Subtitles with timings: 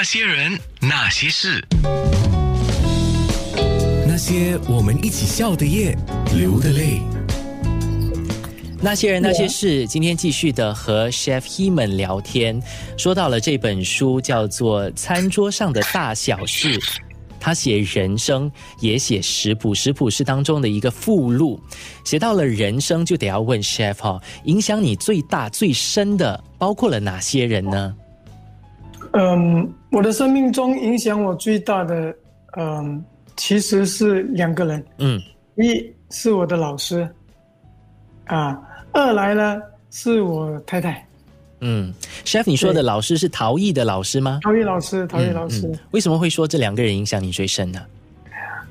[0.00, 1.60] 那些人，那些事，
[4.06, 5.92] 那些我们一起笑的夜，
[6.36, 7.00] 流的泪。
[8.80, 12.62] 那些人那些事，今天继续的和 Chef Heman 聊天，
[12.96, 16.78] 说到了这本书叫做《餐桌上的大小事》，
[17.40, 21.60] 他写人生，也写食谱，食谱是当中的一个附录，
[22.04, 27.96] 写到了人生，就得要问 Chef 哈，影响你最大最深的包括了哪些人呢？
[29.20, 32.14] 嗯，我的生命中影响我最大的，
[32.56, 33.04] 嗯，
[33.36, 35.20] 其实是两个人，嗯，
[35.56, 37.08] 一是我的老师，
[38.26, 38.56] 啊，
[38.92, 39.60] 二来呢
[39.90, 41.04] 是我太太，
[41.62, 41.92] 嗯
[42.24, 44.38] ，Chef，你说的老师是陶艺的老师吗？
[44.44, 47.80] 陶艺老师，陶艺老师，为什么会说这两个人影响你最深呢？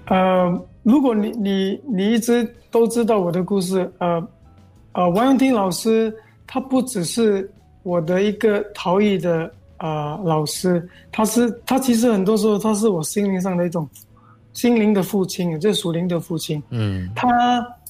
[0.06, 4.26] 呃，如果你你你一直都知道我的故事，呃，
[4.94, 7.52] 呃，王永婷老师他不只是
[7.84, 9.52] 我的一个陶艺的。
[9.78, 13.88] 啊，老师，他是他其实很多时候他是我心灵上的一种
[14.54, 16.62] 心灵的父亲，就是属灵的父亲。
[16.70, 17.28] 嗯，他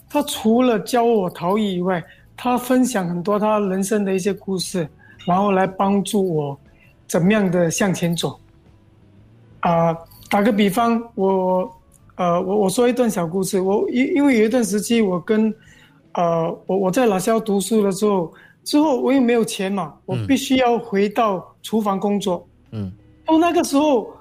[0.09, 2.03] 他除了教我陶艺以外，
[2.35, 4.87] 他分享很多他人生的一些故事，
[5.25, 6.59] 然后来帮助我
[7.07, 8.37] 怎么样的向前走。
[9.61, 9.95] 啊，
[10.29, 11.71] 打个比方，我
[12.15, 13.61] 呃，我我说一段小故事。
[13.61, 15.53] 我因因为有一段时期，我跟
[16.13, 18.31] 呃，我我在老校读书的时候。
[18.67, 22.45] 之后我又没有钱嘛，我必须要回到厨房工作。
[22.71, 22.91] 嗯，
[23.25, 24.11] 到那个时候，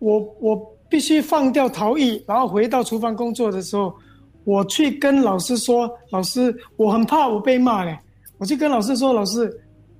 [0.00, 3.94] 我我必须放掉陶艺，然后回到厨房工作的时候，
[4.42, 7.96] 我去跟老师说：“老师，我很怕我被骂嘞。”
[8.38, 9.48] 我去跟老师说：“老师，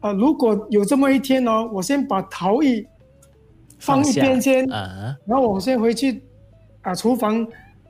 [0.01, 2.85] 啊，如果有这么一天哦，我先把陶艺
[3.79, 4.67] 放一边先，
[5.27, 6.21] 然后我先回去
[6.81, 7.47] 啊厨房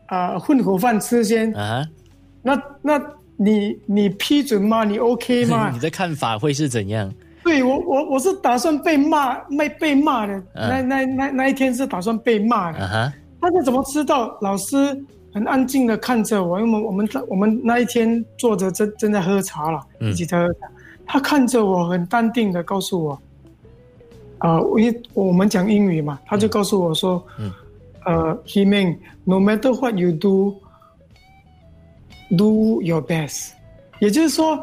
[0.08, 1.50] 啊混口饭吃先。
[1.54, 1.88] 啊，
[2.42, 3.00] 那那。”
[3.36, 4.84] 你你批准吗？
[4.84, 5.70] 你 OK 吗？
[5.74, 7.12] 你的看法会是怎样？
[7.44, 10.42] 对我我我是打算被骂，被被骂的。
[10.54, 13.12] 那那那那一天是打算被骂的。
[13.40, 14.38] 他是怎么知道？
[14.40, 14.76] 老师
[15.34, 20.60] 很安静的看着我，因为我们我们那一天坐着正正在喝茶了，一起在喝茶。
[21.04, 23.22] 他看着我很淡定的告诉我，
[24.38, 27.20] 啊，因为我们讲英语嘛，他就告诉我说，
[28.04, 30.61] 呃，He mean no matter what you do。
[32.36, 33.50] Do your best，
[34.00, 34.58] 也就是说，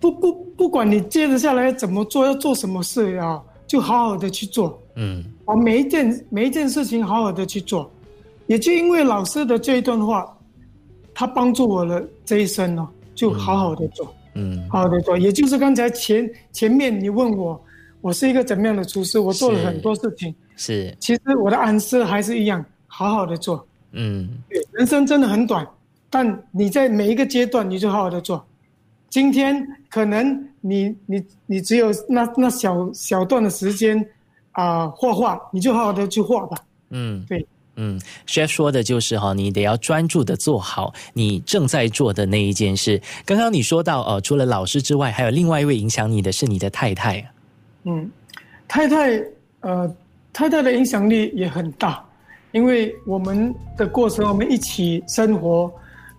[0.00, 4.80] 不不不管你接着下来怎么做，要做什么事啊，就好好的去做。
[4.96, 7.90] 嗯，把每一件每一件事情好好的去做。
[8.46, 10.34] 也就因为老师的这一段话，
[11.12, 14.14] 他帮助我了这一生哦，就好好的做。
[14.34, 15.18] 嗯，好好的做。
[15.18, 17.62] 也就是刚才前前面你问我，
[18.00, 19.18] 我是一个怎么样的厨师？
[19.18, 20.34] 我做了很多事情。
[20.56, 20.96] 是。
[21.00, 23.66] 其实我的暗示还是一样，好好的做。
[23.92, 25.66] 嗯，对，人生真的很短。
[26.14, 28.46] 但你在每一个阶段，你就好好的做。
[29.10, 33.98] 今天可能你你你只有那那小小段的时间
[34.52, 36.56] 啊，画画，你就好好的去画吧。
[36.90, 43.02] 嗯，对，嗯，Chef 说的就是哈，你得要专注的做好你正在做的那一件事。
[43.26, 47.28] 刚刚你说到，呃，除了老师之外，还有另外一位影响你的是你的太太。
[47.82, 48.08] 嗯，
[48.68, 49.20] 太太，
[49.62, 49.92] 呃，
[50.32, 52.04] 太太的影响力也很大，
[52.52, 55.68] 因为我们的过程，我们一起生活。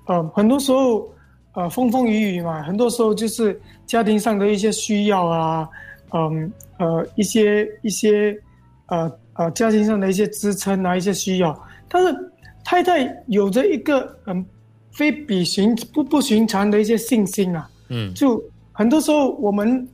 [0.06, 1.10] 呃，很多时候，
[1.54, 5.68] 呃，风风雨雨嘛，很多时候就是家庭上的一些需要啊，
[6.14, 8.38] 嗯，呃，一些一些，
[8.86, 11.60] 呃呃，家庭上的一些支撑啊，一些需要。
[11.90, 12.32] 但是
[12.64, 14.46] 太太有着一个嗯，
[14.92, 18.40] 非比寻不不寻常的一些信心啊，嗯，就
[18.72, 19.88] 很多时候我们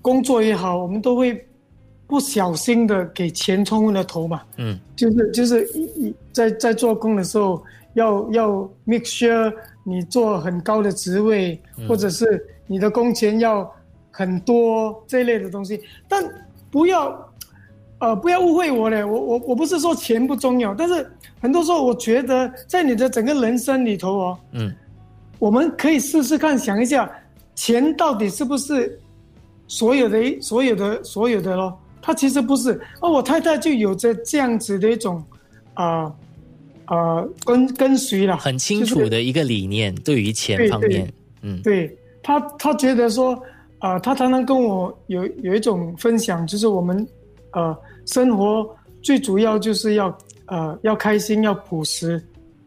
[0.00, 1.46] 工作也好，我们都会
[2.06, 7.62] 不小心的给钱冲昏了头嘛，嗯，就是就是一在在做工的时候。
[7.96, 9.52] 要要 make sure
[9.82, 11.58] 你做很高的职位，
[11.88, 13.70] 或者是你的工钱要
[14.10, 16.22] 很多这一类的东西，但
[16.70, 17.32] 不要，
[17.98, 24.74] 呃，不要误会我嘞，我我我不是说钱不重要，但是很多时候我觉得在你的整个人生里头哦，嗯，
[25.38, 27.10] 我们可以试试看，想一下，
[27.54, 29.00] 钱到底是不是
[29.68, 31.78] 所有的、所有的、所有的咯？
[32.02, 35.24] 它其实不是，而我太太就有着这样子的一种
[35.72, 36.04] 啊。
[36.04, 36.14] 呃，
[37.44, 41.12] 跟跟随了，很清楚的一个理念，对于钱方面，
[41.42, 43.40] 嗯，对他，他觉得说，
[43.80, 47.06] 呃，他常常跟我有有一种分享，就是我们，
[47.52, 48.68] 呃，生活
[49.02, 52.22] 最主要就是要，呃，要开心，要朴实，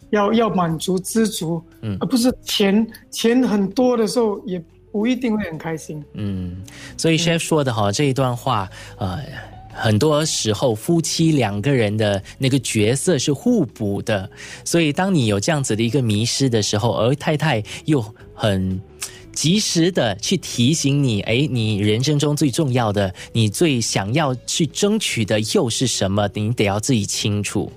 [0.10, 4.62] 要要满足知足，嗯，而不是钱钱很多的时候也
[4.92, 6.63] 不一定会很开心，嗯，
[6.98, 9.19] 所以 chef 说的哈这一段话，呃。
[9.74, 14.30] 很多时候，夫妻两个人的那个角色是互补的，
[14.66, 18.81] 所以当你有这样子的一个迷失的时候，而太太又很
[19.31, 26.30] 及时的去提醒你，哎，你人生中最重要的，你最想要去争取的又是什么？
[26.33, 27.71] 你得要自己清楚。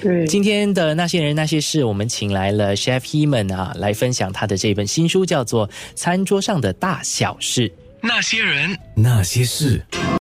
[0.00, 7.68] 对，今天的那些人那些事，我们请来了 Chef Heman 啊，来分享他的这本新书，叫做《餐桌上的大小事》。
[8.00, 9.84] 那些人，那些事。